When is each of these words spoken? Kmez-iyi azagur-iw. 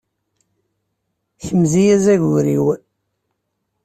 Kmez-iyi 1.45 1.93
azagur-iw. 1.95 2.65